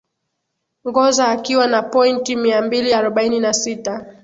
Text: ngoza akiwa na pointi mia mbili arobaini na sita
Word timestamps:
ngoza 0.87 1.23
akiwa 1.27 1.67
na 1.67 1.81
pointi 1.81 2.35
mia 2.35 2.61
mbili 2.61 2.93
arobaini 2.93 3.39
na 3.39 3.53
sita 3.53 4.05